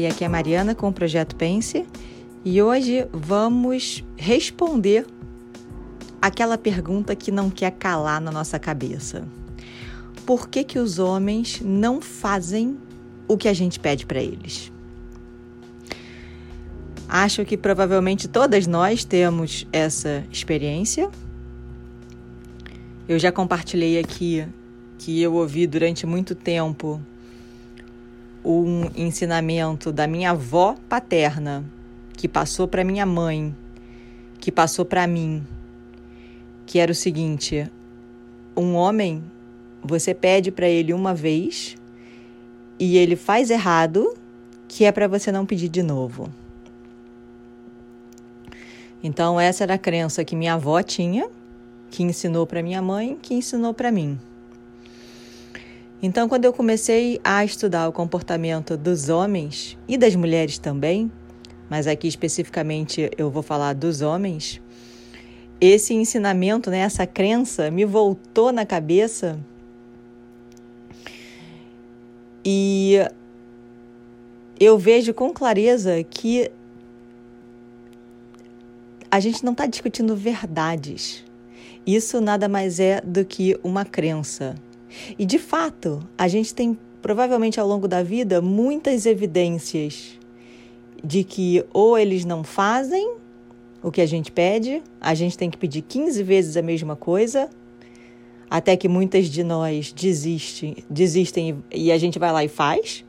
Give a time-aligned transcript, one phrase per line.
[0.00, 1.84] Oi, aqui é a Mariana com o Projeto Pense
[2.42, 5.04] e hoje vamos responder
[6.22, 9.28] aquela pergunta que não quer calar na nossa cabeça.
[10.24, 12.78] Por que, que os homens não fazem
[13.28, 14.72] o que a gente pede para eles?
[17.06, 21.10] Acho que provavelmente todas nós temos essa experiência.
[23.06, 24.48] Eu já compartilhei aqui
[24.96, 27.02] que eu ouvi durante muito tempo
[28.44, 31.64] um ensinamento da minha avó paterna,
[32.12, 33.54] que passou para minha mãe,
[34.38, 35.46] que passou para mim,
[36.66, 37.70] que era o seguinte:
[38.56, 39.22] um homem,
[39.82, 41.76] você pede para ele uma vez
[42.78, 44.14] e ele faz errado,
[44.68, 46.30] que é para você não pedir de novo.
[49.02, 51.28] Então, essa era a crença que minha avó tinha,
[51.90, 54.18] que ensinou para minha mãe, que ensinou para mim.
[56.02, 61.12] Então, quando eu comecei a estudar o comportamento dos homens e das mulheres também,
[61.68, 64.62] mas aqui especificamente eu vou falar dos homens,
[65.60, 69.38] esse ensinamento, né, essa crença me voltou na cabeça
[72.42, 72.96] e
[74.58, 76.50] eu vejo com clareza que
[79.10, 81.24] a gente não está discutindo verdades.
[81.86, 84.54] Isso nada mais é do que uma crença.
[85.18, 90.18] E de fato, a gente tem provavelmente ao longo da vida muitas evidências
[91.02, 93.14] de que ou eles não fazem
[93.82, 97.48] o que a gente pede, a gente tem que pedir 15 vezes a mesma coisa,
[98.50, 103.04] até que muitas de nós desistem, desistem e a gente vai lá e faz,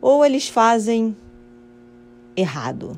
[0.00, 1.16] ou eles fazem
[2.36, 2.96] errado.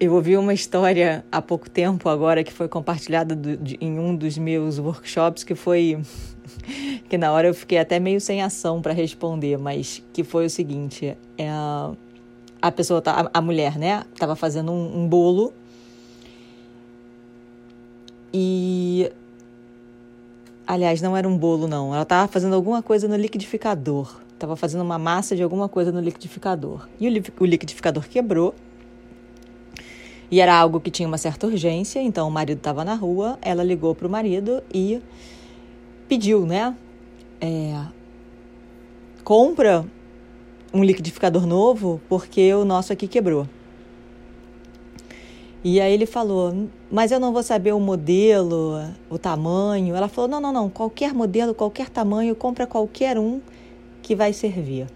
[0.00, 4.14] Eu ouvi uma história há pouco tempo agora que foi compartilhada do, de, em um
[4.14, 6.00] dos meus workshops que foi
[7.10, 10.50] que na hora eu fiquei até meio sem ação para responder, mas que foi o
[10.50, 11.48] seguinte: é,
[12.62, 15.52] a pessoa, tá, a, a mulher, né, estava fazendo um, um bolo
[18.32, 19.10] e
[20.64, 24.82] aliás não era um bolo não, ela estava fazendo alguma coisa no liquidificador, estava fazendo
[24.82, 26.88] uma massa de alguma coisa no liquidificador.
[27.00, 28.54] E o, o liquidificador quebrou
[30.30, 33.64] e era algo que tinha uma certa urgência, então o marido estava na rua, ela
[33.64, 35.00] ligou para o marido e
[36.08, 36.76] pediu, né?
[37.40, 37.80] É,
[39.24, 39.84] compra
[40.72, 43.46] um liquidificador novo porque o nosso aqui quebrou.
[45.64, 48.80] E aí ele falou, mas eu não vou saber o modelo,
[49.10, 49.94] o tamanho.
[49.94, 53.40] Ela falou, não, não, não, qualquer modelo, qualquer tamanho, compra qualquer um
[54.00, 54.86] que vai servir.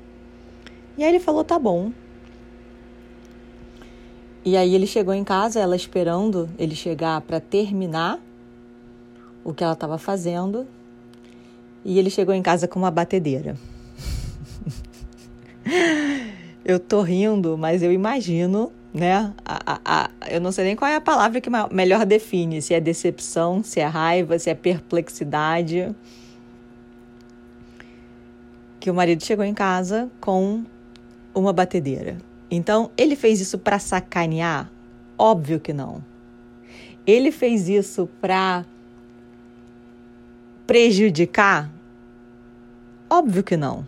[0.96, 1.90] E aí ele falou, tá bom.
[4.44, 8.18] E aí ele chegou em casa, ela esperando ele chegar para terminar
[9.44, 10.66] o que ela estava fazendo.
[11.84, 13.56] E ele chegou em casa com uma batedeira.
[16.64, 19.32] eu tô rindo, mas eu imagino, né?
[19.44, 22.74] A, a, a, eu não sei nem qual é a palavra que melhor define: se
[22.74, 25.94] é decepção, se é raiva, se é perplexidade.
[28.80, 30.64] Que o marido chegou em casa com
[31.32, 32.31] uma batedeira.
[32.54, 34.70] Então, ele fez isso para sacanear?
[35.16, 36.04] Óbvio que não.
[37.06, 38.66] Ele fez isso para
[40.66, 41.72] prejudicar?
[43.08, 43.86] Óbvio que não.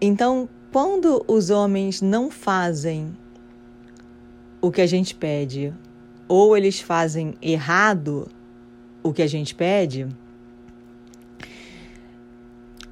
[0.00, 3.12] Então, quando os homens não fazem
[4.60, 5.74] o que a gente pede,
[6.28, 8.28] ou eles fazem errado
[9.02, 10.06] o que a gente pede,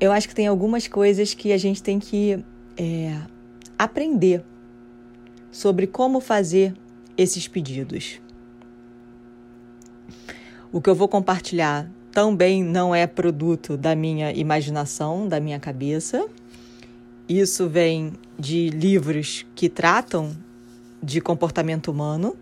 [0.01, 2.45] eu acho que tem algumas coisas que a gente tem que
[2.77, 3.21] é,
[3.79, 4.45] aprender
[5.51, 6.75] sobre como fazer
[7.17, 8.21] esses pedidos.
[10.71, 16.29] O que eu vou compartilhar também não é produto da minha imaginação, da minha cabeça.
[17.29, 20.37] Isso vem de livros que tratam
[21.03, 22.37] de comportamento humano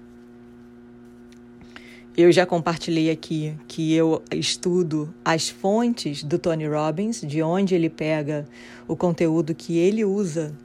[2.16, 7.90] eu já compartilhei aqui que eu estudo as fontes do Tony Robbins, de onde ele
[7.90, 8.48] pega
[8.88, 10.56] o conteúdo que ele usa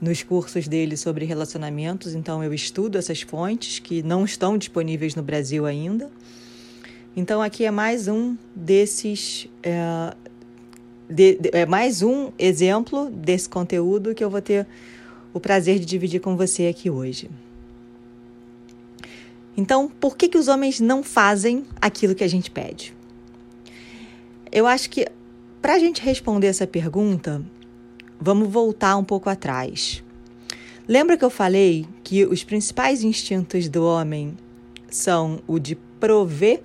[0.00, 2.14] nos cursos dele sobre relacionamentos.
[2.14, 6.08] Então, eu estudo essas fontes que não estão disponíveis no Brasil ainda.
[7.16, 9.48] Então, aqui é mais um desses.
[9.64, 10.14] É,
[11.10, 14.66] de, de, é mais um exemplo desse conteúdo que eu vou ter
[15.34, 17.28] o prazer de dividir com você aqui hoje.
[19.56, 22.94] Então, por que, que os homens não fazem aquilo que a gente pede?
[24.52, 25.06] Eu acho que
[25.62, 27.42] para a gente responder essa pergunta,
[28.20, 30.02] vamos voltar um pouco atrás.
[30.86, 34.36] Lembra que eu falei que os principais instintos do homem
[34.88, 36.62] são o de prover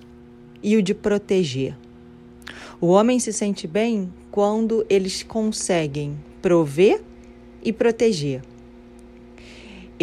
[0.62, 1.76] e o de proteger.
[2.80, 7.02] O homem se sente bem quando eles conseguem prover
[7.62, 8.42] e proteger.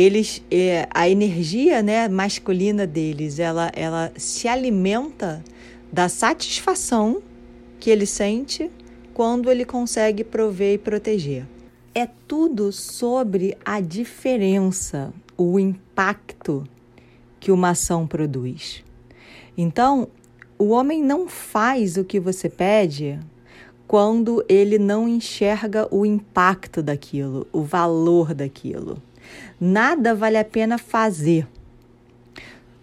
[0.02, 5.44] Eles, é, a energia né, masculina deles, ela, ela se alimenta
[5.92, 7.22] da satisfação
[7.82, 8.72] que ele sente
[9.14, 11.46] quando ele consegue prover e proteger.
[11.94, 16.64] É tudo sobre a diferença, o impacto
[17.38, 18.86] que uma ação produz.
[19.58, 20.08] Então,
[20.58, 23.20] o homem não faz o que você pede
[23.86, 29.04] quando ele não enxerga o impacto daquilo, o valor daquilo.
[29.60, 31.48] Nada vale a pena fazer.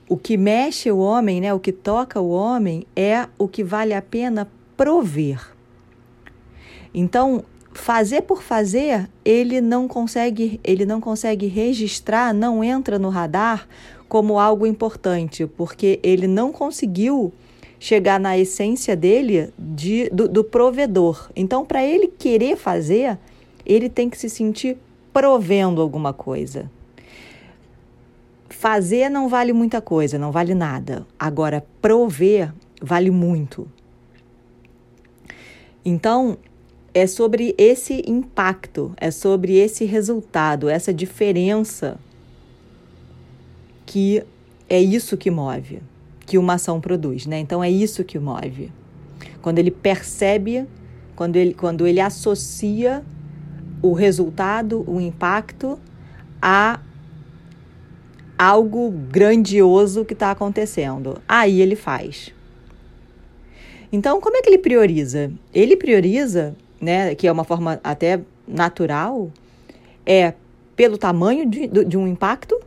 [0.08, 3.94] O que mexe o homem, né, o que toca o homem, é o que vale
[3.94, 5.52] a pena prover.
[6.94, 13.67] Então, fazer por fazer, ele não consegue, ele não consegue registrar, não entra no radar
[14.08, 17.32] como algo importante, porque ele não conseguiu
[17.78, 21.31] chegar na essência dele de, do, do provedor.
[21.34, 23.19] Então, para ele querer fazer,
[23.64, 24.78] ele tem que se sentir
[25.16, 26.70] provendo alguma coisa.
[28.50, 31.06] Fazer não vale muita coisa, não vale nada.
[31.18, 32.52] Agora, prover
[32.82, 33.66] vale muito.
[35.82, 36.36] Então,
[36.92, 41.98] é sobre esse impacto, é sobre esse resultado, essa diferença
[43.86, 44.22] que
[44.68, 45.80] é isso que move
[46.26, 47.38] que uma ação produz, né?
[47.38, 48.70] Então é isso que move.
[49.40, 50.66] Quando ele percebe,
[51.14, 53.02] quando ele, quando ele associa
[53.82, 55.78] o resultado, o impacto
[56.40, 56.81] a
[58.38, 61.20] algo grandioso que está acontecendo.
[61.28, 62.32] Aí ele faz.
[63.90, 65.31] Então, como é que ele prioriza?
[65.55, 69.31] Ele prioriza, né, que é uma forma até natural,
[70.05, 70.34] é
[70.75, 72.61] pelo tamanho de, de um impacto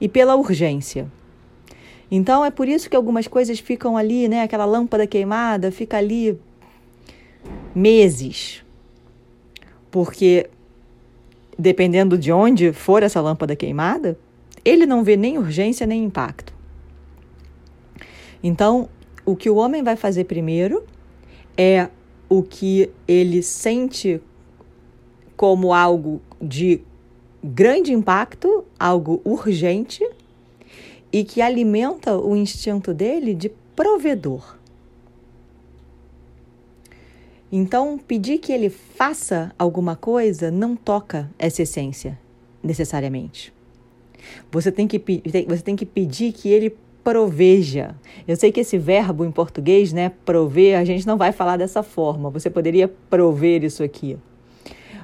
[0.00, 1.10] e pela urgência.
[2.10, 4.42] Então é por isso que algumas coisas ficam ali, né?
[4.42, 6.38] Aquela lâmpada queimada fica ali
[7.74, 8.63] meses.
[9.94, 10.50] Porque
[11.56, 14.18] dependendo de onde for essa lâmpada queimada,
[14.64, 16.52] ele não vê nem urgência nem impacto.
[18.42, 18.88] Então,
[19.24, 20.82] o que o homem vai fazer primeiro
[21.56, 21.88] é
[22.28, 24.20] o que ele sente
[25.36, 26.80] como algo de
[27.40, 30.04] grande impacto, algo urgente
[31.12, 34.56] e que alimenta o instinto dele de provedor.
[37.56, 42.18] Então, pedir que ele faça alguma coisa não toca essa essência,
[42.60, 43.54] necessariamente.
[44.50, 45.00] Você tem que,
[45.46, 47.94] você tem que pedir que ele proveja.
[48.26, 51.84] Eu sei que esse verbo em português, né, prover, a gente não vai falar dessa
[51.84, 52.28] forma.
[52.28, 54.18] Você poderia prover isso aqui.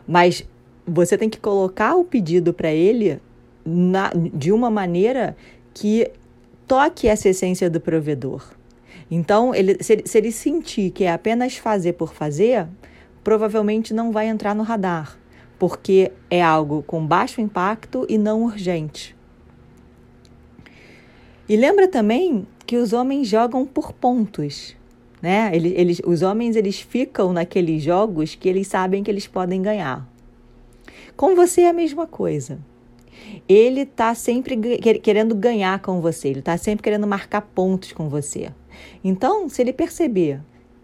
[0.05, 0.45] Mas
[0.85, 3.21] você tem que colocar o pedido para ele
[3.65, 5.37] na, de uma maneira
[5.73, 6.11] que
[6.67, 8.43] toque essa essência do provedor.
[9.11, 12.67] Então, ele, se, ele, se ele sentir que é apenas fazer por fazer,
[13.25, 15.19] provavelmente não vai entrar no radar,
[15.59, 19.17] porque é algo com baixo impacto e não urgente.
[21.49, 24.77] E lembra também que os homens jogam por pontos,
[25.21, 25.51] né?
[25.53, 30.09] Eles, eles, os homens eles ficam naqueles jogos que eles sabem que eles podem ganhar.
[31.17, 32.61] Com você é a mesma coisa
[33.49, 34.57] ele está sempre
[35.03, 38.51] querendo ganhar com você, ele está sempre querendo marcar pontos com você.
[39.03, 40.41] Então, se ele perceber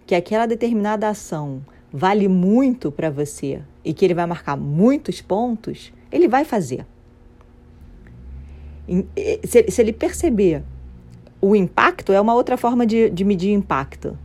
[0.07, 1.63] que aquela determinada ação
[1.93, 6.87] vale muito para você e que ele vai marcar muitos pontos, ele vai fazer.
[9.45, 10.63] Se ele perceber
[11.41, 14.17] o impacto, é uma outra forma de, de medir impacto.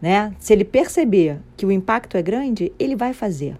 [0.00, 0.34] Né?
[0.38, 3.56] Se ele perceber que o impacto é grande, ele vai fazer.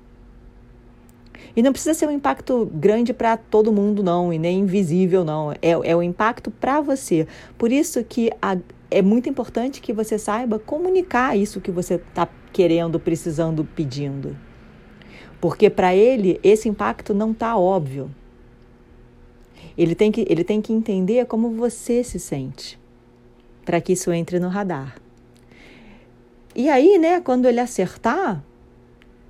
[1.54, 5.52] E não precisa ser um impacto grande para todo mundo, não, e nem invisível, não.
[5.52, 7.26] É, é o impacto para você.
[7.56, 8.58] Por isso que a,
[8.90, 14.36] é muito importante que você saiba comunicar isso que você está querendo, precisando, pedindo.
[15.40, 18.10] Porque para ele, esse impacto não está óbvio.
[19.76, 22.78] Ele tem, que, ele tem que entender como você se sente,
[23.64, 24.96] para que isso entre no radar.
[26.54, 28.42] E aí, né, quando ele acertar,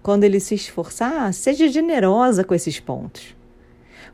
[0.02, 3.35] quando ele se esforçar, seja generosa com esses pontos.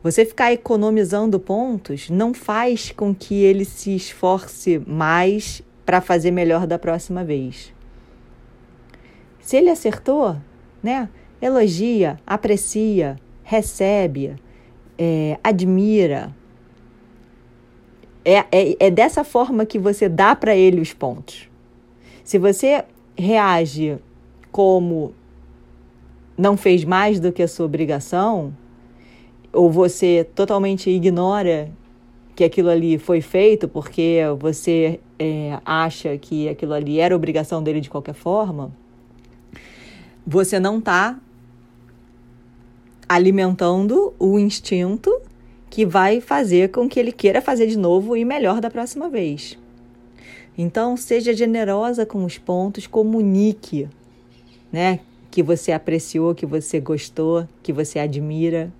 [0.03, 6.67] Você ficar economizando pontos não faz com que ele se esforce mais para fazer melhor
[6.67, 7.73] da próxima vez.
[9.41, 10.37] Se ele acertou,
[10.83, 11.09] né?
[11.41, 14.35] Elogia, aprecia, recebe,
[14.99, 16.35] é, admira.
[18.25, 21.49] É, é, é dessa forma que você dá para ele os pontos.
[22.25, 22.85] Se você
[23.17, 23.99] reage
[24.51, 25.15] como
[26.37, 28.55] não fez mais do que a sua obrigação,
[29.53, 31.71] ou você totalmente ignora
[32.35, 37.81] que aquilo ali foi feito porque você é, acha que aquilo ali era obrigação dele
[37.81, 38.73] de qualquer forma,
[40.27, 41.19] você não está
[43.09, 45.21] alimentando o instinto
[45.69, 49.59] que vai fazer com que ele queira fazer de novo e melhor da próxima vez.
[50.57, 53.89] Então, seja generosa com os pontos, comunique,
[54.71, 55.01] né?
[55.31, 58.71] Que você apreciou, que você gostou, que você admira,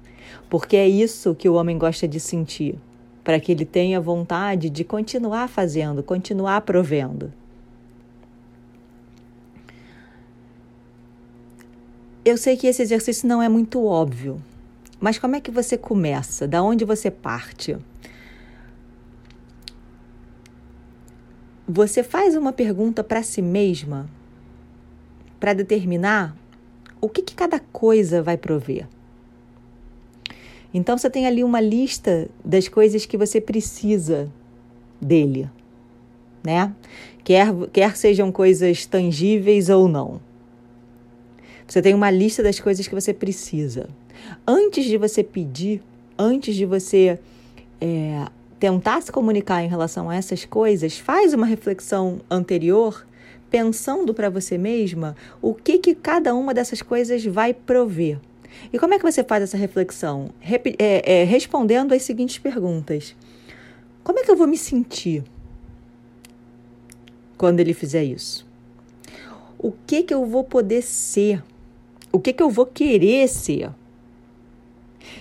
[0.49, 2.79] porque é isso que o homem gosta de sentir,
[3.25, 7.33] para que ele tenha vontade de continuar fazendo, continuar provendo.
[12.25, 14.41] Eu sei que esse exercício não é muito óbvio,
[15.01, 16.47] mas como é que você começa?
[16.47, 17.77] Da onde você parte?
[21.67, 24.09] Você faz uma pergunta para si mesma
[25.41, 26.37] para determinar
[27.01, 28.87] o que, que cada coisa vai prover.
[30.73, 34.31] Então você tem ali uma lista das coisas que você precisa
[35.01, 35.51] dele,
[36.43, 36.75] né?
[37.23, 40.21] Quer, quer sejam coisas tangíveis ou não.
[41.67, 43.89] Você tem uma lista das coisas que você precisa.
[44.47, 45.83] Antes de você pedir,
[46.19, 47.19] antes de você
[47.81, 48.27] é,
[48.59, 53.07] tentar se comunicar em relação a essas coisas, faz uma reflexão anterior,
[53.51, 58.19] pensando para você mesma o que, que cada uma dessas coisas vai prover.
[58.73, 60.31] E como é que você faz essa reflexão?
[60.41, 63.15] Rep é, é, respondendo as seguintes perguntas:
[64.03, 65.25] Como é que eu vou me sentir
[67.37, 68.47] quando ele fizer isso?
[69.59, 71.43] O que que eu vou poder ser
[72.13, 73.71] o que, que eu vou querer ser?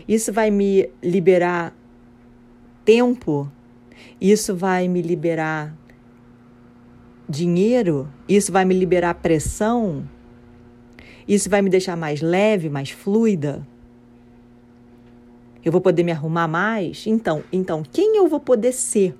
[0.05, 1.73] Isso vai me liberar
[2.83, 3.49] tempo?
[4.19, 5.73] Isso vai me liberar
[7.29, 8.09] dinheiro?
[8.27, 10.07] Isso vai me liberar pressão?
[11.31, 13.65] Isso vai me deixar mais leve, mais fluida?
[15.63, 17.07] Eu vou poder me arrumar mais?
[17.07, 19.17] Então, então, quem eu vou poder ser?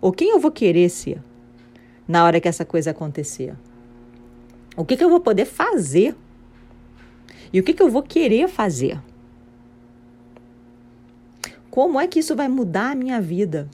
[0.00, 1.20] Ou quem eu vou querer ser
[2.06, 3.56] na hora que essa coisa acontecer?
[4.76, 6.14] O que, que eu vou poder fazer?
[7.52, 9.02] E o que, que eu vou querer fazer?
[11.68, 13.68] Como é que isso vai mudar a minha vida?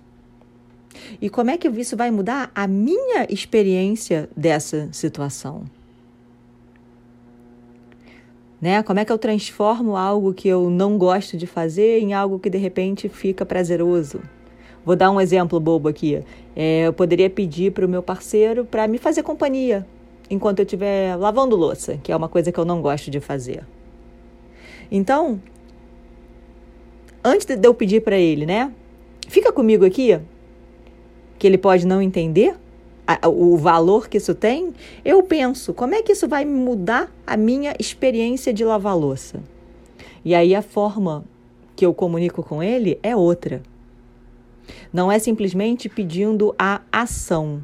[1.21, 5.75] E como é que isso vai mudar a minha experiência dessa situação?
[8.60, 8.82] Né?
[8.82, 12.48] Como é que eu transformo algo que eu não gosto de fazer em algo que
[12.48, 14.20] de repente fica prazeroso?
[14.84, 16.22] Vou dar um exemplo bobo aqui.
[16.54, 19.86] É, eu poderia pedir para o meu parceiro para me fazer companhia
[20.30, 23.64] enquanto eu estiver lavando louça, que é uma coisa que eu não gosto de fazer.
[24.90, 25.40] Então,
[27.22, 28.72] antes de eu pedir para ele, né?
[29.28, 30.18] Fica comigo aqui,
[31.38, 32.54] que ele pode não entender
[33.25, 34.72] o valor que isso tem,
[35.04, 39.40] eu penso, como é que isso vai mudar a minha experiência de lavar louça?
[40.25, 41.25] E aí a forma
[41.76, 43.62] que eu comunico com ele é outra.
[44.92, 47.62] Não é simplesmente pedindo a ação.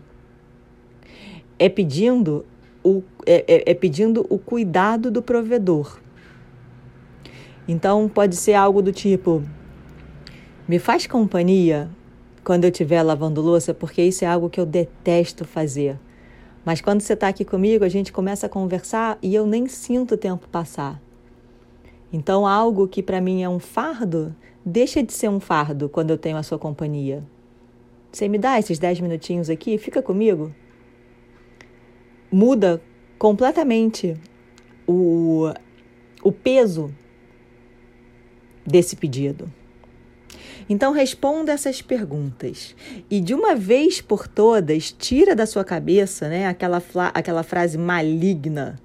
[1.58, 2.44] É pedindo
[2.84, 6.00] o, é, é, é pedindo o cuidado do provedor.
[7.66, 9.42] Então pode ser algo do tipo:
[10.68, 11.90] me faz companhia
[12.44, 15.98] quando eu estiver lavando louça, porque isso é algo que eu detesto fazer.
[16.64, 20.14] Mas quando você está aqui comigo, a gente começa a conversar e eu nem sinto
[20.14, 21.00] o tempo passar.
[22.12, 24.34] Então, algo que para mim é um fardo,
[24.64, 27.24] deixa de ser um fardo quando eu tenho a sua companhia.
[28.12, 29.78] Você me dá esses 10 minutinhos aqui?
[29.78, 30.54] Fica comigo?
[32.30, 32.82] Muda
[33.18, 34.16] completamente
[34.86, 35.52] o,
[36.22, 36.94] o peso
[38.66, 39.50] desse pedido.
[40.68, 42.74] Então responda essas perguntas
[43.10, 46.82] e de uma vez por todas tira da sua cabeça, né, aquela
[47.14, 48.78] aquela frase maligna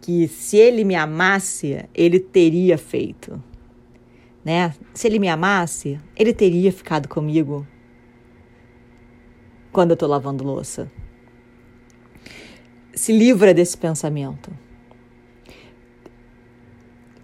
[0.00, 3.42] que se ele me amasse, ele teria feito.
[4.44, 4.74] Né?
[4.94, 7.66] Se ele me amasse, ele teria ficado comigo
[9.70, 10.90] quando eu estou lavando louça.
[12.94, 14.50] Se livra desse pensamento.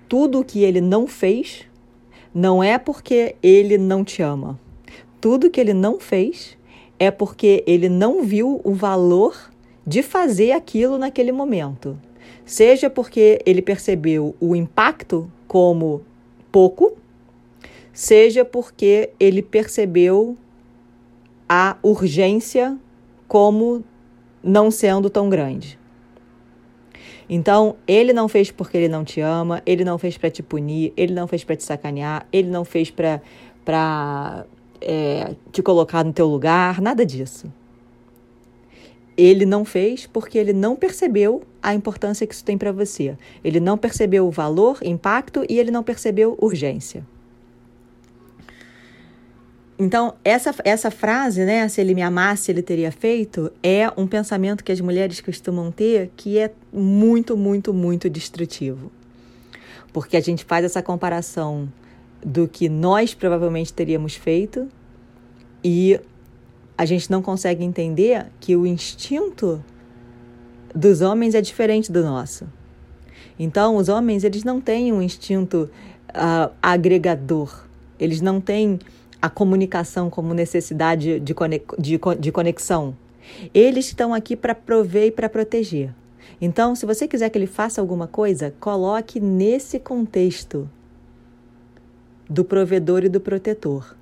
[0.08, 1.66] Tudo o que ele não fez
[2.34, 4.58] não é porque ele não te ama.
[5.20, 6.58] Tudo que ele não fez
[6.98, 9.52] é porque ele não viu o valor
[9.86, 11.96] de fazer aquilo naquele momento.
[12.44, 16.02] Seja porque ele percebeu o impacto como
[16.50, 16.92] pouco,
[17.92, 20.36] seja porque ele percebeu
[21.48, 22.76] a urgência
[23.28, 23.84] como
[24.42, 25.78] não sendo tão grande.
[27.28, 30.92] Então, ele não fez porque ele não te ama, ele não fez para te punir,
[30.96, 33.20] ele não fez para te sacanear, ele não fez para
[33.64, 34.44] para
[34.80, 37.50] é, te colocar no teu lugar, nada disso.
[39.16, 43.16] Ele não fez porque ele não percebeu a importância que isso tem para você.
[43.42, 47.06] Ele não percebeu o valor, impacto e ele não percebeu urgência.
[49.76, 54.62] Então, essa, essa frase, né, se ele me amasse, ele teria feito, é um pensamento
[54.62, 58.92] que as mulheres costumam ter que é muito, muito, muito destrutivo.
[59.92, 61.68] Porque a gente faz essa comparação
[62.24, 64.68] do que nós provavelmente teríamos feito
[65.62, 66.00] e
[66.78, 69.62] a gente não consegue entender que o instinto
[70.74, 72.46] dos homens é diferente do nosso.
[73.38, 75.68] Então, os homens, eles não têm um instinto
[76.10, 77.64] uh, agregador.
[77.98, 78.78] Eles não têm
[79.24, 82.94] a comunicação como necessidade de, conexão.
[83.54, 85.94] Eles estão aqui para prover e para proteger.
[86.38, 90.68] Então, se você quiser que ele faça alguma coisa, coloque nesse contexto
[92.28, 93.96] do provedor e do protetor.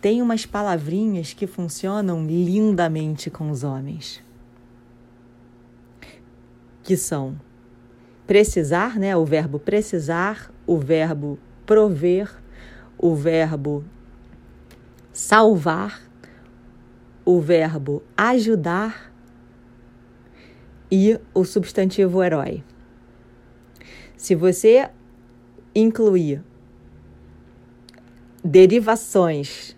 [0.00, 4.22] Tem umas palavrinhas que funcionam lindamente com os homens.
[6.84, 7.34] Que são
[8.28, 9.16] precisar, né?
[9.16, 12.45] O verbo precisar, o verbo prover
[12.98, 13.84] o verbo
[15.12, 16.02] salvar,
[17.24, 19.12] o verbo ajudar
[20.90, 22.62] e o substantivo herói.
[24.16, 24.88] Se você
[25.74, 26.42] incluir
[28.42, 29.76] derivações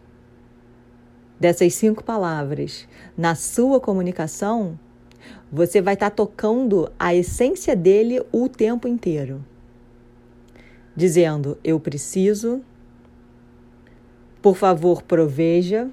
[1.40, 4.78] dessas cinco palavras na sua comunicação,
[5.50, 9.44] você vai estar tocando a essência dele o tempo inteiro.
[10.94, 12.62] Dizendo: Eu preciso,
[14.40, 15.88] por favor, proveja,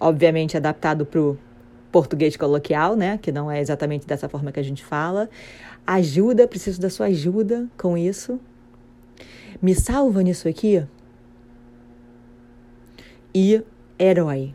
[0.00, 1.38] obviamente adaptado para o
[1.92, 3.18] português coloquial, né?
[3.18, 5.28] Que não é exatamente dessa forma que a gente fala.
[5.86, 8.40] Ajuda, preciso da sua ajuda com isso.
[9.62, 10.84] Me salva nisso aqui.
[13.34, 13.62] E
[13.98, 14.54] herói.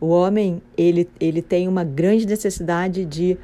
[0.00, 3.38] O homem, ele, ele tem uma grande necessidade de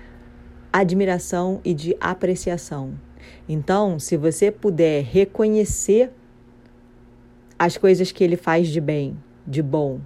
[0.72, 2.94] admiração e de apreciação.
[3.48, 6.10] Então, se você puder reconhecer
[7.58, 10.00] as coisas que ele faz de bem, de bom,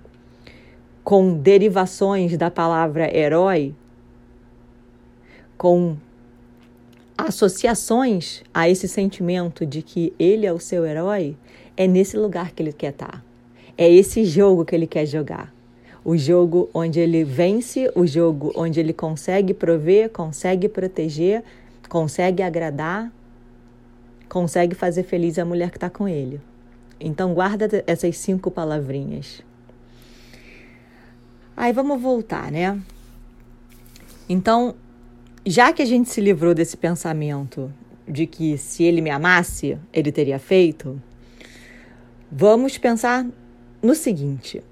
[1.02, 3.74] com derivações da palavra herói,
[5.56, 5.96] com
[7.18, 11.36] associações a esse sentimento de que ele é o seu herói,
[11.76, 13.24] é nesse lugar que ele quer estar.
[13.76, 15.52] É esse jogo que ele quer jogar.
[16.04, 21.42] O jogo onde ele vence, o jogo onde ele consegue prover, consegue proteger,
[21.88, 23.12] consegue agradar,
[24.28, 26.40] consegue fazer feliz a mulher que está com ele.
[27.00, 29.42] Então, guarda essas cinco palavrinhas.
[31.56, 32.80] Aí vamos voltar, né?
[34.28, 34.74] Então,
[35.44, 37.72] já que a gente se livrou desse pensamento
[38.06, 41.00] de que se ele me amasse, ele teria feito,
[42.30, 43.26] vamos pensar
[43.82, 44.62] no seguinte.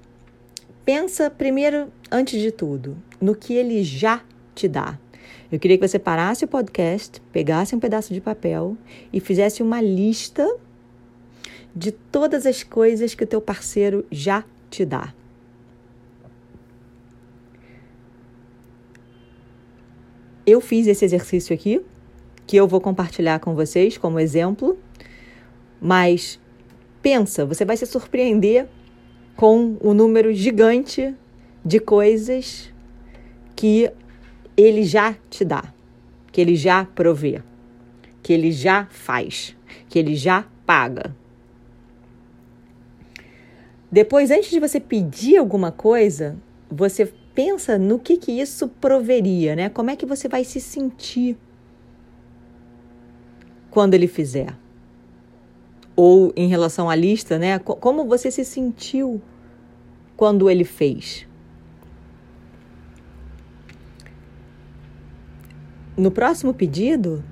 [0.85, 4.21] Pensa primeiro, antes de tudo, no que ele já
[4.55, 4.97] te dá.
[5.51, 8.77] Eu queria que você parasse o podcast, pegasse um pedaço de papel
[9.11, 10.47] e fizesse uma lista
[11.79, 15.13] de todas as coisas que o teu parceiro já te dá.
[20.45, 21.81] Eu fiz esse exercício aqui,
[22.45, 24.77] que eu vou compartilhar com vocês como exemplo,
[25.79, 26.37] mas
[27.01, 28.67] pensa, você vai se surpreender
[29.37, 31.15] com o número gigante
[31.63, 32.73] de coisas
[33.55, 33.89] que
[34.57, 35.63] ele já te dá,
[36.29, 37.41] que ele já provê,
[38.21, 39.55] que ele já faz,
[39.87, 41.15] que ele já paga.
[43.91, 46.37] Depois, antes de você pedir alguma coisa,
[46.69, 49.69] você pensa no que, que isso proveria, né?
[49.69, 51.37] Como é que você vai se sentir
[53.71, 54.55] quando ele fizer?
[55.95, 57.57] Ou em relação à lista, né?
[57.57, 59.21] Como você se sentiu
[60.15, 61.27] quando ele fez?
[65.97, 67.23] No próximo pedido,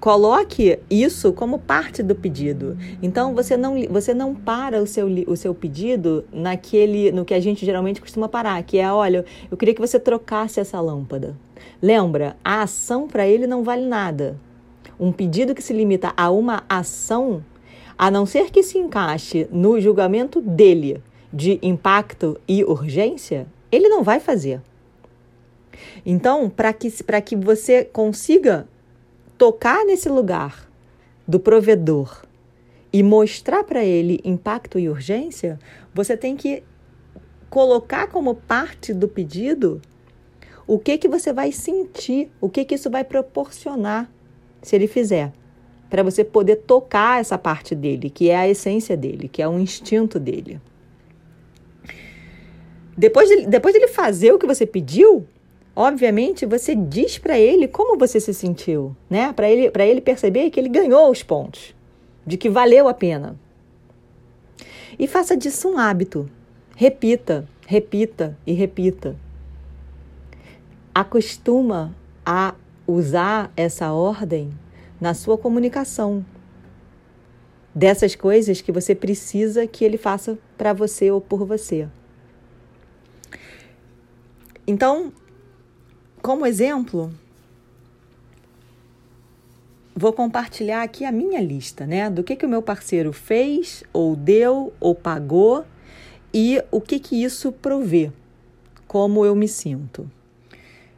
[0.00, 2.78] Coloque isso como parte do pedido.
[3.02, 7.40] Então você não, você não para o seu, o seu pedido naquele no que a
[7.40, 11.36] gente geralmente costuma parar, que é, olha, eu queria que você trocasse essa lâmpada.
[11.82, 14.38] Lembra, a ação para ele não vale nada.
[15.00, 17.44] Um pedido que se limita a uma ação,
[17.96, 24.04] a não ser que se encaixe no julgamento dele de impacto e urgência, ele não
[24.04, 24.60] vai fazer.
[26.06, 26.90] Então, para que,
[27.24, 28.66] que você consiga
[29.38, 30.68] tocar nesse lugar
[31.26, 32.24] do provedor
[32.92, 35.58] e mostrar para ele impacto e urgência,
[35.94, 36.64] você tem que
[37.48, 39.80] colocar como parte do pedido
[40.66, 44.10] o que que você vai sentir, o que que isso vai proporcionar
[44.60, 45.32] se ele fizer,
[45.88, 49.58] para você poder tocar essa parte dele, que é a essência dele, que é o
[49.58, 50.60] instinto dele.
[52.96, 55.26] Depois de, depois de ele fazer o que você pediu,
[55.78, 59.32] obviamente você diz para ele como você se sentiu, né?
[59.32, 61.72] Para ele, para ele perceber que ele ganhou os pontos,
[62.26, 63.38] de que valeu a pena.
[64.98, 66.28] E faça disso um hábito.
[66.74, 69.14] Repita, repita e repita.
[70.92, 71.94] Acostuma
[72.26, 74.50] a usar essa ordem
[75.00, 76.26] na sua comunicação.
[77.72, 81.86] Dessas coisas que você precisa que ele faça para você ou por você.
[84.66, 85.12] Então,
[86.28, 87.10] como exemplo,
[89.96, 92.10] vou compartilhar aqui a minha lista, né?
[92.10, 95.64] Do que, que o meu parceiro fez, ou deu, ou pagou
[96.30, 98.12] e o que, que isso provê,
[98.86, 100.10] como eu me sinto.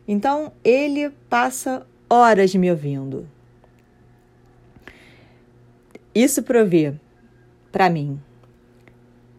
[0.09, 3.25] Então, ele passa horas me ouvindo.
[6.13, 6.93] Isso provê
[7.71, 8.21] para mim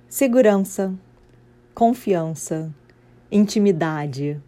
[0.07, 0.93] segurança,
[1.75, 2.73] confiança,
[3.29, 4.41] intimidade,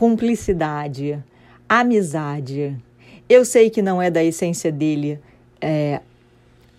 [0.00, 1.22] cumplicidade,
[1.68, 2.74] amizade.
[3.28, 5.20] Eu sei que não é da essência dele
[5.60, 6.00] é,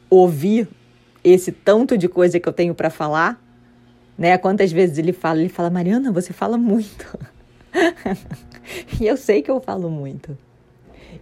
[0.10, 0.67] ouvir
[1.23, 3.39] esse tanto de coisa que eu tenho para falar,
[4.17, 4.39] né?
[4.39, 5.39] Quantas vezes ele fala?
[5.39, 7.15] Ele fala, Mariana, você fala muito.
[8.99, 10.36] e eu sei que eu falo muito.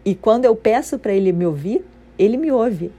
[0.05, 1.83] E quando eu peço para ele me ouvir,
[2.17, 2.93] ele me ouve.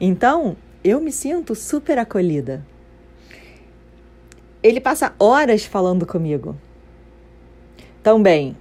[0.00, 2.64] Então, eu me sinto super acolhida.
[4.62, 6.56] Ele passa horas falando comigo.
[8.02, 8.56] Também,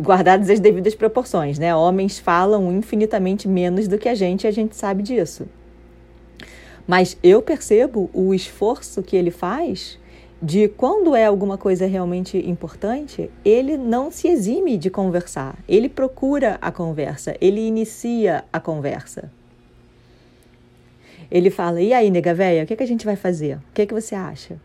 [0.00, 1.74] guardadas as devidas proporções, né?
[1.74, 5.46] Homens falam infinitamente menos do que a gente e a gente sabe disso.
[6.86, 9.98] Mas eu percebo o esforço que ele faz
[10.42, 15.58] de quando é alguma coisa realmente importante, ele não se exime de conversar.
[15.66, 19.32] Ele procura a conversa, ele inicia a conversa.
[21.30, 23.56] Ele fala: E aí, nega véia, o que, é que a gente vai fazer?
[23.56, 24.60] O que, é que você acha?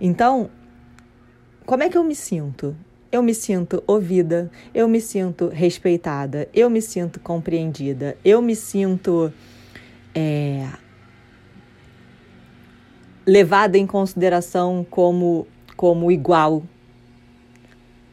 [0.00, 0.48] Então,
[1.68, 2.74] como é que eu me sinto?
[3.12, 9.30] Eu me sinto ouvida, eu me sinto respeitada, eu me sinto compreendida, eu me sinto
[10.14, 10.66] é,
[13.26, 16.62] levada em consideração como, como igual.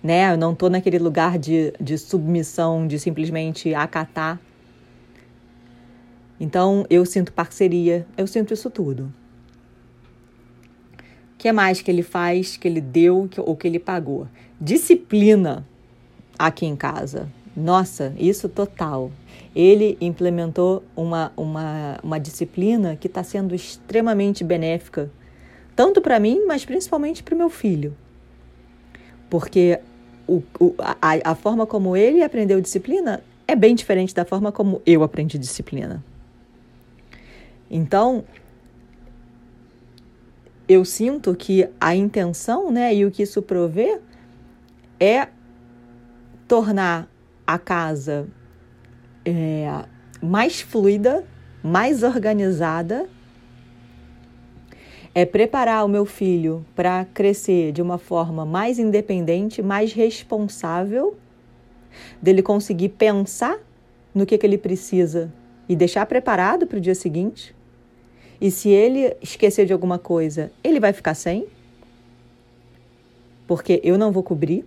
[0.03, 0.33] Né?
[0.33, 4.37] Eu não estou naquele lugar de, de submissão, de simplesmente acatar
[6.39, 9.11] então eu sinto parceria, eu sinto isso tudo.
[11.45, 14.27] Que mais que ele faz, que ele deu ou que ele pagou?
[14.60, 15.63] Disciplina
[16.39, 17.29] aqui em casa.
[17.55, 19.12] Nossa, isso total.
[19.55, 25.12] Ele implementou uma, uma, uma disciplina que está sendo extremamente benéfica,
[25.75, 27.95] tanto para mim, mas principalmente para o meu filho.
[29.29, 29.79] Porque
[30.27, 34.81] o, o, a, a forma como ele aprendeu disciplina é bem diferente da forma como
[34.84, 36.03] eu aprendi disciplina.
[37.69, 38.23] Então,
[40.67, 43.99] eu sinto que a intenção, né, e o que isso provê
[44.99, 45.28] é
[46.47, 47.08] tornar
[47.45, 48.28] a casa
[49.23, 49.86] é,
[50.21, 51.25] mais fluida,
[51.63, 53.08] mais organizada,
[55.13, 61.15] é preparar o meu filho para crescer de uma forma mais independente, mais responsável,
[62.21, 63.58] dele conseguir pensar
[64.13, 65.32] no que, que ele precisa
[65.69, 67.56] e deixar preparado para o dia seguinte.
[68.39, 71.47] E se ele esquecer de alguma coisa, ele vai ficar sem?
[73.47, 74.65] Porque eu não vou cobrir.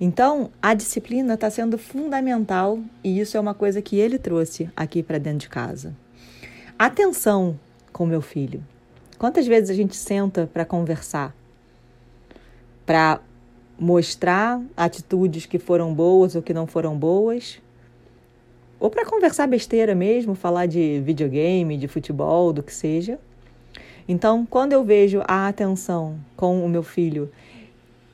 [0.00, 5.02] Então, a disciplina está sendo fundamental e isso é uma coisa que ele trouxe aqui
[5.02, 5.94] para dentro de casa.
[6.78, 7.58] Atenção
[7.92, 8.62] com meu filho.
[9.18, 11.34] Quantas vezes a gente senta para conversar?
[12.84, 13.20] Para
[13.78, 17.58] mostrar atitudes que foram boas ou que não foram boas,
[18.78, 23.18] ou para conversar besteira mesmo, falar de videogame, de futebol, do que seja.
[24.08, 27.30] Então, quando eu vejo a atenção com o meu filho,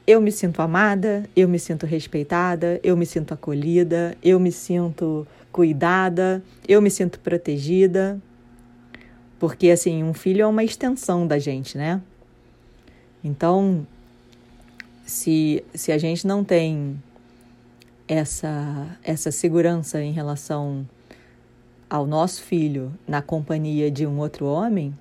[0.06, 5.26] eu me sinto amada, eu me sinto respeitada, eu me sinto acolhida, eu me sinto
[5.50, 8.18] cuidada, eu me sinto protegida.
[9.38, 12.00] Porque, assim, um filho é uma extensão da gente, né?
[13.22, 13.86] Então,
[15.04, 16.96] se, se a gente não tem
[18.12, 20.86] essa, essa segurança em relação
[21.88, 24.94] ao nosso filho na companhia de um outro homem,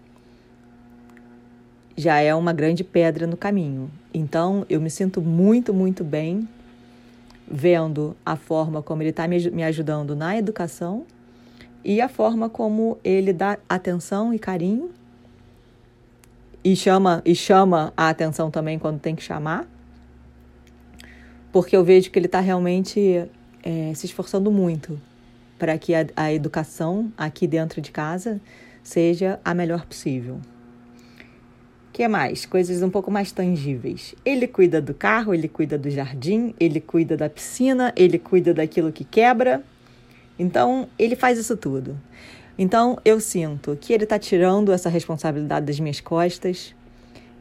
[1.98, 3.92] já é uma grande pedra no caminho.
[4.14, 6.48] Então, eu me sinto muito, muito bem
[7.46, 11.06] vendo a forma como ele está me ajudando na educação
[11.84, 14.90] e a forma como ele dá atenção e carinho
[16.64, 19.68] e chama e chama a atenção também quando tem que chamar
[21.52, 23.26] porque eu vejo que ele está realmente
[23.64, 25.00] é, se esforçando muito
[25.58, 28.42] para que a, a educação aqui dentro de casa
[28.84, 30.36] seja a melhor possível.
[31.90, 32.46] O que mais?
[32.46, 34.16] Coisas um pouco mais tangíveis.
[34.26, 38.92] Ele cuida do carro, ele cuida do jardim, ele cuida da piscina, ele cuida daquilo
[38.92, 39.62] que quebra.
[40.40, 42.00] Então, ele faz isso tudo.
[42.58, 46.76] Então eu sinto que ele está tirando essa responsabilidade das minhas costas,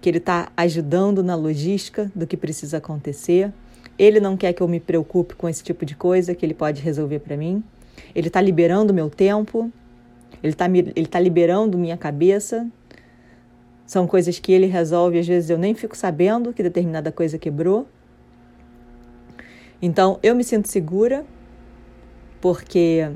[0.00, 3.52] que ele está ajudando na logística do que precisa acontecer.
[4.00, 6.80] Ele não quer que eu me preocupe com esse tipo de coisa que ele pode
[6.80, 7.62] resolver para mim.
[8.14, 9.70] Ele está liberando meu tempo,
[10.42, 12.66] ele está ele tá liberando minha cabeça.
[13.84, 17.86] São coisas que ele resolve, às vezes eu nem fico sabendo que determinada coisa quebrou.
[19.82, 21.26] Então eu me sinto segura,
[22.40, 23.06] porque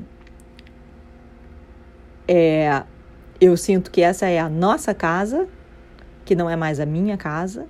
[2.27, 2.83] é,
[3.41, 5.47] eu sinto que essa é a nossa casa,
[6.23, 7.65] que não é mais a minha casa.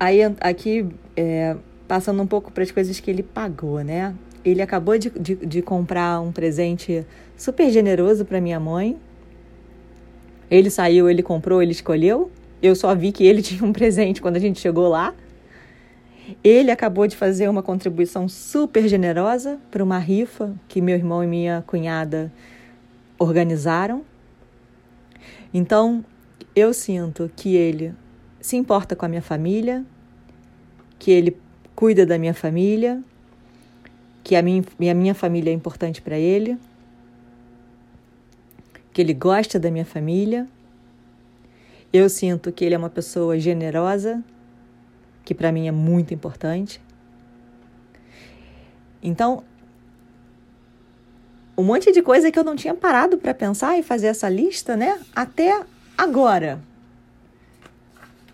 [0.00, 1.54] Aí aqui é,
[1.86, 4.14] passando um pouco para as coisas que ele pagou, né?
[4.42, 8.96] Ele acabou de, de, de comprar um presente super generoso para minha mãe.
[10.50, 12.30] Ele saiu, ele comprou, ele escolheu.
[12.62, 15.14] Eu só vi que ele tinha um presente quando a gente chegou lá.
[16.42, 21.26] Ele acabou de fazer uma contribuição super generosa para uma rifa que meu irmão e
[21.26, 22.32] minha cunhada
[23.18, 24.02] organizaram.
[25.52, 26.04] Então,
[26.54, 27.92] eu sinto que ele
[28.40, 29.84] se importa com a minha família,
[30.98, 31.36] que ele
[31.74, 33.02] cuida da minha família,
[34.22, 36.58] que a minha, a minha família é importante para ele,
[38.92, 40.46] que ele gosta da minha família.
[41.92, 44.22] Eu sinto que ele é uma pessoa generosa,
[45.24, 46.80] que para mim é muito importante.
[49.02, 49.42] Então,
[51.56, 54.76] um monte de coisa que eu não tinha parado para pensar e fazer essa lista,
[54.76, 54.98] né?
[55.14, 55.64] Até
[55.96, 56.60] agora.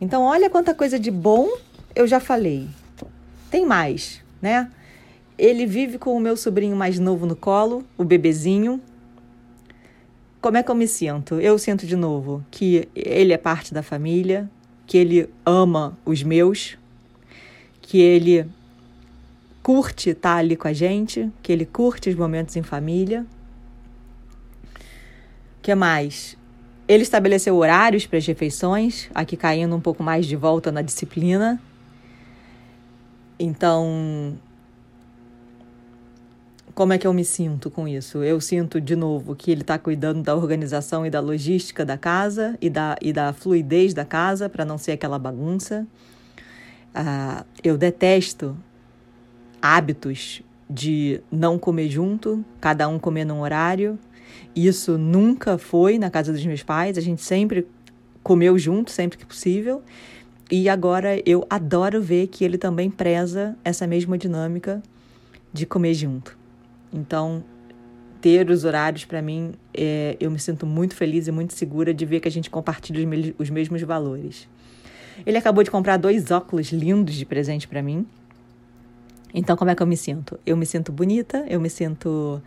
[0.01, 1.49] Então, olha quanta coisa de bom
[1.95, 2.69] eu já falei.
[3.51, 4.71] Tem mais, né?
[5.39, 8.81] Ele vive com o meu sobrinho mais novo no colo, o bebezinho.
[10.41, 11.41] Como é que eu me sinto?
[11.41, 14.51] Eu sinto de novo que ele é parte da família,
[14.87, 16.79] que ele ama os meus,
[17.81, 18.47] que ele
[19.63, 23.27] curte estar ali com a gente, que ele curte os momentos em família.
[25.61, 26.37] que mais?
[26.89, 31.61] Ele estabeleceu horários para as refeições, aqui caindo um pouco mais de volta na disciplina.
[33.39, 34.39] Então,
[36.77, 38.23] como é que eu me sinto com isso?
[38.23, 42.57] Eu sinto, de novo, que ele está cuidando da organização e da logística da casa
[42.61, 45.87] e da, e da fluidez da casa para não ser aquela bagunça.
[46.95, 48.57] Uh, eu detesto
[49.61, 53.99] hábitos de não comer junto, cada um comer num horário.
[54.55, 57.67] Isso nunca foi na casa dos meus pais, a gente sempre
[58.23, 59.83] comeu junto, sempre que possível.
[60.51, 64.83] E agora eu adoro ver que ele também preza essa mesma dinâmica
[65.53, 66.37] de comer junto.
[66.93, 67.43] Então,
[68.21, 72.05] ter os horários para mim, é, eu me sinto muito feliz e muito segura de
[72.05, 74.49] ver que a gente compartilha os, me os mesmos valores.
[75.25, 78.07] Ele acabou de comprar dois óculos lindos de presente para mim.
[79.33, 80.39] Então, como é que eu me sinto?
[80.47, 82.41] Eu me sinto bonita, eu me sinto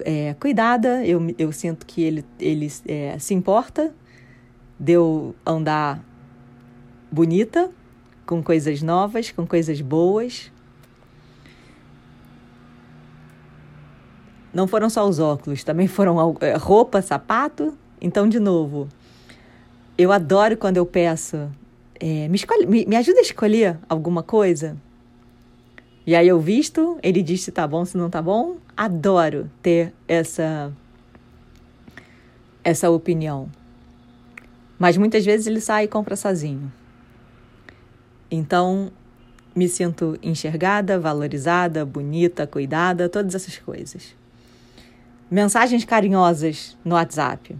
[0.00, 3.94] é, cuidada, eu, eu sinto que ele, ele é, se importa
[4.78, 6.04] de eu andar
[7.10, 7.70] bonita,
[8.26, 10.50] com coisas novas, com coisas boas,
[14.54, 17.76] Não foram só os óculos, também foram é, roupa, sapato.
[18.00, 18.88] Então, de novo,
[19.98, 21.50] eu adoro quando eu peço,
[21.98, 24.76] é, me, escolhe, me, me ajuda a escolher alguma coisa.
[26.06, 28.58] E aí eu visto, ele diz se tá bom, se não tá bom.
[28.76, 30.72] Adoro ter essa
[32.62, 33.50] essa opinião.
[34.78, 36.72] Mas muitas vezes ele sai e compra sozinho.
[38.30, 38.90] Então,
[39.54, 44.14] me sinto enxergada, valorizada, bonita, cuidada, todas essas coisas
[45.34, 47.56] mensagens carinhosas no WhatsApp.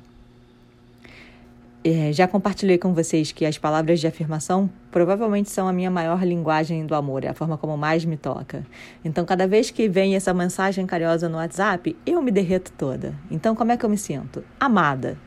[1.86, 6.24] É, já compartilhei com vocês que as palavras de afirmação provavelmente são a minha maior
[6.24, 8.64] linguagem do amor, é a forma como mais me toca.
[9.04, 13.14] Então, cada vez que vem essa mensagem carinhosa no WhatsApp, eu me derreto toda.
[13.30, 14.42] Então, como é que eu me sinto?
[14.58, 15.18] Amada,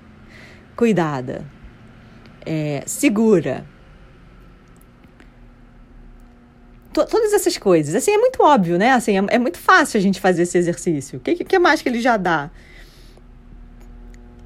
[0.76, 1.46] cuidada,
[2.44, 3.64] é, segura,
[6.92, 7.94] todas essas coisas.
[7.94, 8.94] Assim, é muito óbvio, né?
[8.94, 11.20] Assim, é, é muito fácil a gente fazer esse exercício.
[11.20, 12.50] O que, que mais que ele já dá?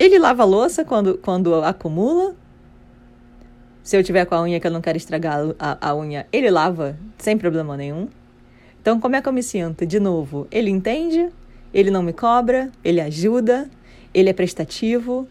[0.01, 2.35] Ele lava a louça quando, quando acumula.
[3.83, 6.49] Se eu tiver com a unha que eu não quero estragar a, a unha, ele
[6.49, 8.09] lava sem problema nenhum.
[8.81, 9.85] Então, como é que eu me sinto?
[9.85, 11.29] De novo, ele entende,
[11.71, 13.69] ele não me cobra, ele ajuda,
[14.11, 15.27] ele é prestativo.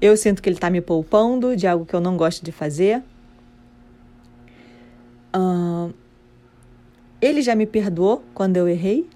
[0.00, 3.02] Eu sinto que ele está me poupando de algo que eu não gosto de fazer.
[5.34, 5.92] Uh,
[7.20, 9.08] ele já me perdoou quando eu errei.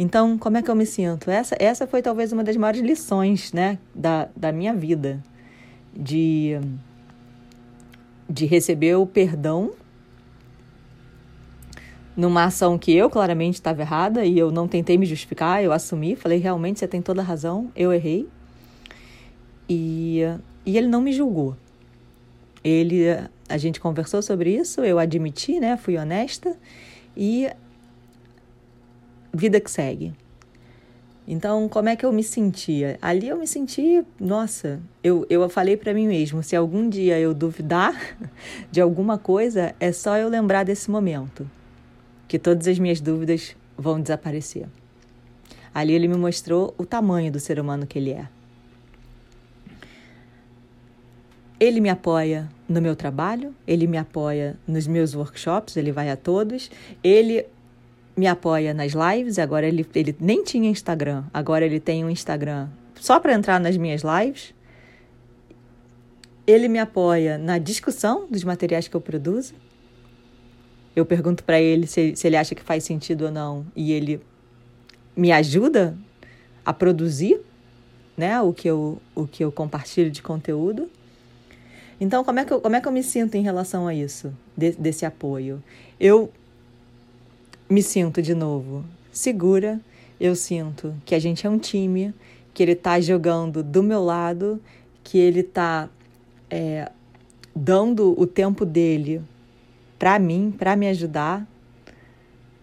[0.00, 1.28] Então, como é que eu me sinto?
[1.28, 5.20] Essa, essa foi talvez uma das maiores lições né, da, da minha vida.
[5.92, 6.56] De,
[8.30, 9.72] de receber o perdão
[12.16, 16.14] numa ação que eu claramente estava errada e eu não tentei me justificar, eu assumi,
[16.14, 18.28] falei realmente você tem toda a razão, eu errei.
[19.68, 20.20] E,
[20.64, 21.56] e ele não me julgou.
[22.62, 23.06] Ele,
[23.48, 26.56] a gente conversou sobre isso, eu admiti, né, fui honesta
[27.16, 27.50] e
[29.32, 30.12] vida que segue.
[31.30, 32.98] Então, como é que eu me sentia?
[33.02, 37.34] Ali eu me senti, nossa, eu, eu falei para mim mesmo, se algum dia eu
[37.34, 37.94] duvidar
[38.72, 41.48] de alguma coisa, é só eu lembrar desse momento,
[42.26, 44.66] que todas as minhas dúvidas vão desaparecer.
[45.74, 48.26] Ali ele me mostrou o tamanho do ser humano que ele é.
[51.60, 56.16] Ele me apoia no meu trabalho, ele me apoia nos meus workshops, ele vai a
[56.16, 56.70] todos,
[57.04, 57.44] ele
[58.18, 59.38] me apoia nas lives.
[59.38, 63.76] Agora ele, ele nem tinha Instagram, agora ele tem um Instagram só para entrar nas
[63.76, 64.52] minhas lives.
[66.44, 69.54] Ele me apoia na discussão dos materiais que eu produzo.
[70.96, 74.20] Eu pergunto para ele se, se ele acha que faz sentido ou não e ele
[75.14, 75.96] me ajuda
[76.64, 77.40] a produzir
[78.16, 80.90] né, o, que eu, o que eu compartilho de conteúdo.
[82.00, 84.34] Então, como é que eu, como é que eu me sinto em relação a isso,
[84.56, 85.62] de, desse apoio?
[86.00, 86.32] Eu
[87.68, 89.80] me sinto de novo segura,
[90.20, 92.14] eu sinto que a gente é um time,
[92.54, 94.60] que ele está jogando do meu lado,
[95.02, 95.88] que ele está
[96.50, 96.90] é,
[97.54, 99.20] dando o tempo dele
[99.98, 101.46] para mim, para me ajudar,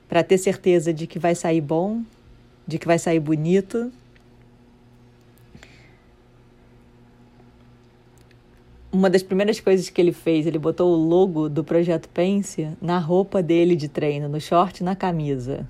[0.07, 2.01] para ter certeza de que vai sair bom,
[2.65, 3.91] de que vai sair bonito.
[8.95, 12.97] Uma das primeiras coisas que ele fez, ele botou o logo do Projeto Pense na
[12.97, 15.67] roupa dele de treino, no short e na camisa.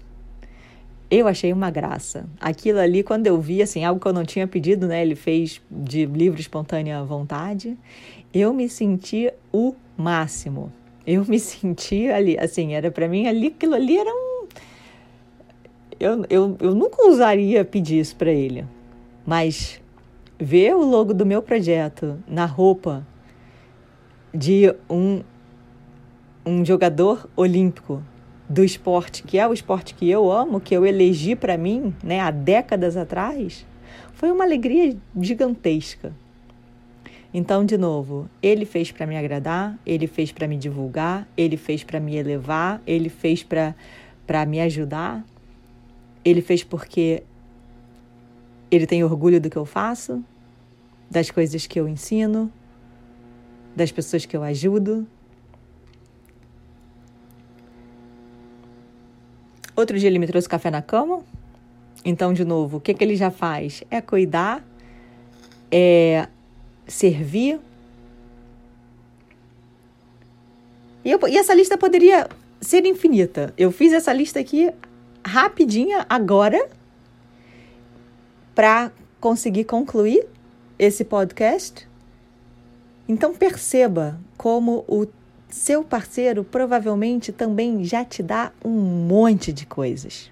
[1.10, 2.26] Eu achei uma graça.
[2.40, 5.02] Aquilo ali, quando eu vi, assim, algo que eu não tinha pedido, né?
[5.02, 7.76] Ele fez de livre, espontânea vontade.
[8.32, 10.72] Eu me senti o máximo.
[11.06, 14.48] Eu me senti ali, assim, era para mim ali, aquilo ali era um.
[16.00, 18.66] Eu, eu, eu nunca usaria pedir isso para ele.
[19.26, 19.82] Mas
[20.38, 23.06] ver o logo do meu projeto na roupa
[24.36, 25.24] de um,
[26.46, 28.04] um jogador olímpico
[28.48, 32.20] do esporte, que é o esporte que eu amo, que eu elegi para mim né,
[32.20, 33.66] há décadas atrás,
[34.14, 36.14] foi uma alegria gigantesca.
[37.34, 41.84] Então, de novo, ele fez para me agradar, ele fez para me divulgar, ele fez
[41.84, 45.26] para me elevar, ele fez para me ajudar,
[46.24, 47.24] ele fez porque
[48.72, 50.24] ele tem orgulho do que eu faço,
[51.10, 52.52] das coisas que eu ensino,
[53.76, 55.06] das pessoas que eu ajudo.
[59.76, 61.22] Outro dia ele me trouxe café na cama.
[62.04, 63.84] Então, de novo, o que, que ele já faz?
[63.92, 64.64] É cuidar,
[65.70, 66.28] é
[66.88, 67.60] servir.
[71.04, 72.30] E, eu, e essa lista poderia
[72.62, 73.54] ser infinita.
[73.58, 74.72] Eu fiz essa lista aqui
[75.26, 76.70] rapidinha agora
[78.54, 80.26] para conseguir concluir
[80.78, 81.88] esse podcast
[83.08, 85.06] então perceba como o
[85.50, 90.32] seu parceiro provavelmente também já te dá um monte de coisas.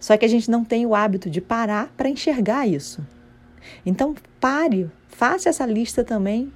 [0.00, 3.06] Só que a gente não tem o hábito de parar para enxergar isso.
[3.86, 6.52] Então pare, faça essa lista também.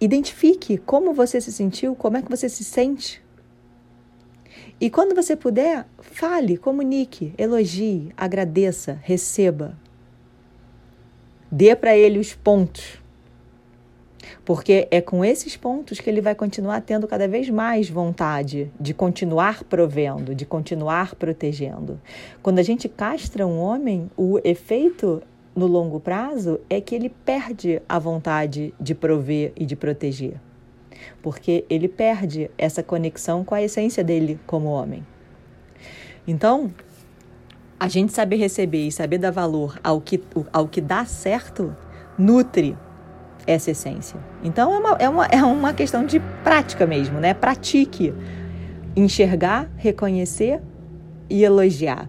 [0.00, 3.22] Identifique como você se sentiu, como é que você se sente.
[4.80, 9.76] E quando você puder, fale, comunique, elogie, agradeça, receba.
[11.50, 13.00] Dê para ele os pontos.
[14.44, 18.94] Porque é com esses pontos que ele vai continuar tendo cada vez mais vontade de
[18.94, 22.00] continuar provendo, de continuar protegendo.
[22.42, 25.22] Quando a gente castra um homem, o efeito
[25.54, 30.40] no longo prazo é que ele perde a vontade de prover e de proteger.
[31.22, 35.04] Porque ele perde essa conexão com a essência dele como homem.
[36.26, 36.72] Então,
[37.78, 40.20] a gente saber receber e saber dar valor ao que,
[40.52, 41.76] ao que dá certo
[42.18, 42.76] nutre
[43.46, 44.18] essa essência.
[44.42, 47.32] Então é uma, é uma, é uma questão de prática mesmo, né?
[47.32, 48.12] Pratique
[48.96, 50.60] enxergar, reconhecer
[51.30, 52.08] e elogiar.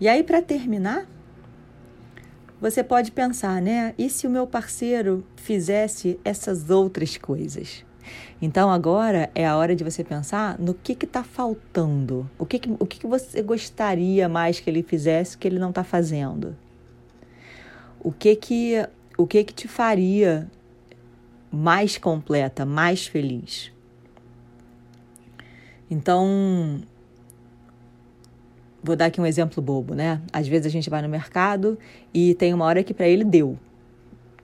[0.00, 1.06] E aí, para terminar,
[2.60, 3.94] você pode pensar, né?
[3.98, 7.84] E se o meu parceiro fizesse essas outras coisas?
[8.40, 12.28] Então agora é a hora de você pensar no que está faltando.
[12.38, 15.70] O, que, que, o que, que você gostaria mais que ele fizesse que ele não
[15.70, 16.56] está fazendo?
[18.00, 18.86] O que que,
[19.16, 20.48] o que que te faria
[21.50, 23.72] mais completa, mais feliz?
[25.90, 26.80] Então,
[28.82, 30.20] vou dar aqui um exemplo bobo, né?
[30.32, 31.78] Às vezes a gente vai no mercado
[32.12, 33.58] e tem uma hora que para ele deu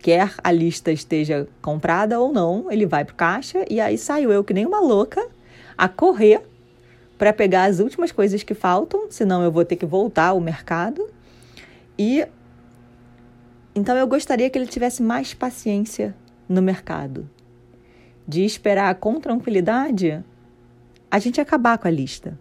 [0.05, 4.31] quer a lista esteja comprada ou não, ele vai para o caixa e aí saio
[4.31, 5.27] eu que nem uma louca
[5.79, 6.43] a correr
[7.17, 11.09] para pegar as últimas coisas que faltam, senão eu vou ter que voltar ao mercado.
[11.99, 12.23] E
[13.75, 16.15] então eu gostaria que ele tivesse mais paciência
[16.47, 17.27] no mercado,
[18.29, 20.23] de esperar com tranquilidade
[21.11, 22.39] a gente acabar com a lista.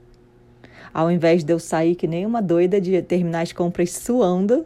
[0.94, 4.66] Ao invés de eu sair que nem uma doida de terminar as compras suando,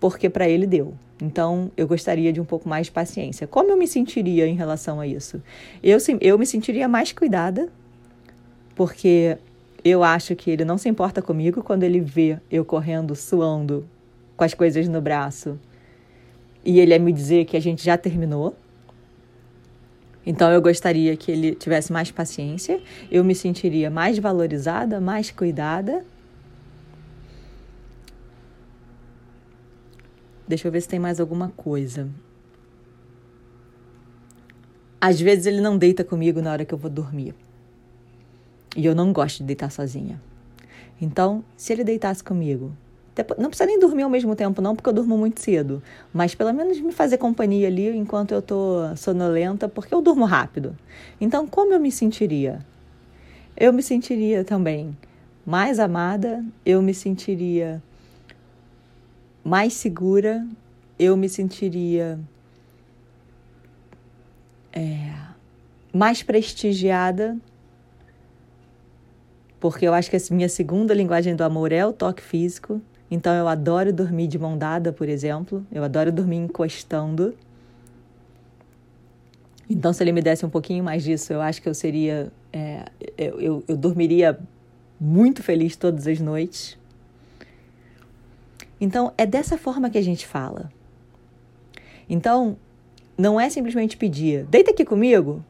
[0.00, 0.94] porque para ele deu.
[1.22, 3.46] Então, eu gostaria de um pouco mais de paciência.
[3.46, 5.42] Como eu me sentiria em relação a isso?
[5.82, 7.68] Eu, eu me sentiria mais cuidada,
[8.74, 9.38] porque
[9.82, 13.86] eu acho que ele não se importa comigo quando ele vê eu correndo, suando,
[14.36, 15.58] com as coisas no braço,
[16.62, 18.54] e ele é me dizer que a gente já terminou.
[20.26, 26.04] Então, eu gostaria que ele tivesse mais paciência, eu me sentiria mais valorizada, mais cuidada
[30.46, 32.08] Deixa eu ver se tem mais alguma coisa.
[35.00, 37.34] Às vezes ele não deita comigo na hora que eu vou dormir.
[38.76, 40.20] E eu não gosto de deitar sozinha.
[41.00, 42.72] Então, se ele deitasse comigo,
[43.38, 45.82] não precisa nem dormir ao mesmo tempo, não, porque eu durmo muito cedo.
[46.12, 50.76] Mas pelo menos me fazer companhia ali enquanto eu tô sonolenta, porque eu durmo rápido.
[51.20, 52.60] Então, como eu me sentiria?
[53.56, 54.96] Eu me sentiria também
[55.46, 57.82] mais amada, eu me sentiria
[59.46, 60.44] mais segura,
[60.98, 62.18] eu me sentiria
[64.72, 65.12] é,
[65.92, 67.38] mais prestigiada,
[69.60, 72.82] porque eu acho que a minha segunda linguagem do amor é o toque físico.
[73.08, 75.64] Então eu adoro dormir de mão dada, por exemplo.
[75.70, 77.32] Eu adoro dormir encostando.
[79.70, 82.32] Então, se ele me desse um pouquinho mais disso, eu acho que eu seria.
[82.52, 82.84] É,
[83.16, 84.36] eu, eu, eu dormiria
[85.00, 86.76] muito feliz todas as noites.
[88.80, 90.70] Então, é dessa forma que a gente fala.
[92.08, 92.56] Então,
[93.16, 95.42] não é simplesmente pedir, deita aqui comigo,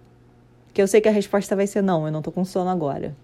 [0.72, 3.16] que eu sei que a resposta vai ser não, eu não estou com sono agora.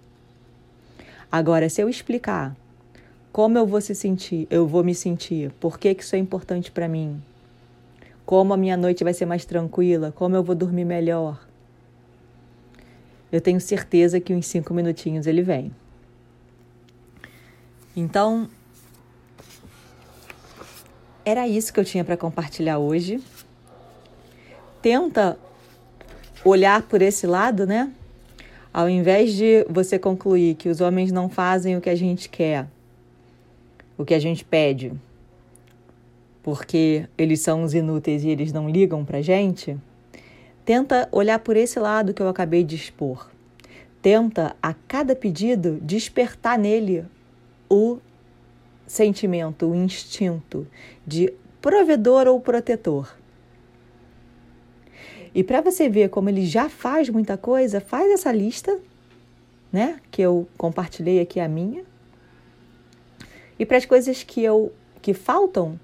[1.31, 2.57] Agora, se eu explicar
[3.33, 6.71] como eu vou se sentir, eu vou me sentir, por que, que isso é importante
[6.71, 7.23] para mim,
[8.27, 11.47] como a minha noite vai ser mais tranquila, como eu vou dormir melhor,
[13.33, 15.73] eu tenho certeza que em cinco minutinhos ele vem.
[17.97, 18.49] Então,
[21.25, 23.21] era isso que eu tinha para compartilhar hoje.
[24.81, 25.39] Tenta
[26.45, 27.93] olhar por esse lado, né?
[28.73, 32.67] Ao invés de você concluir que os homens não fazem o que a gente quer,
[33.99, 34.93] o que a gente pede,
[36.43, 39.77] porque eles são os inúteis e eles não ligam pra gente,
[40.65, 43.31] tenta olhar por esse lado que eu acabei de expor.
[44.01, 47.05] Tenta, a cada pedido, despertar nele
[47.69, 47.99] o
[48.87, 50.67] sentimento, o instinto
[51.07, 53.17] de provedor ou protetor.
[55.35, 58.79] E para você ver como ele já faz muita coisa, faz essa lista,
[59.73, 61.85] né, que eu compartilhei aqui a minha.
[63.59, 65.81] E para as coisas que eu que faltam,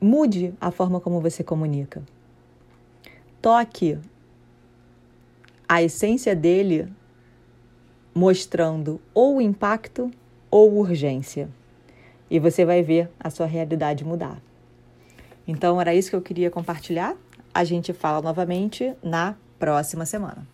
[0.00, 2.02] mude a forma como você comunica.
[3.42, 3.98] Toque
[5.68, 6.88] a essência dele
[8.14, 10.10] mostrando ou o impacto
[10.50, 11.48] ou urgência.
[12.30, 14.40] E você vai ver a sua realidade mudar.
[15.46, 17.16] Então, era isso que eu queria compartilhar.
[17.52, 20.46] A gente fala novamente na próxima semana.